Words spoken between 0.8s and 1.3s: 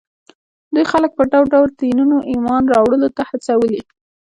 خلک پر